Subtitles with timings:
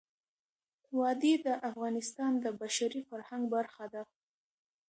[0.99, 4.03] وادي د افغانستان د بشري فرهنګ برخه ده.